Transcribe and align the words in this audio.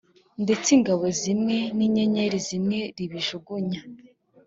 ndetse 0.43 0.67
ingabo 0.77 1.05
zimwe 1.21 1.57
n 1.77 1.79
inyenyeri 1.87 2.37
zimwe 2.47 2.79
ribijugunya 2.97 3.79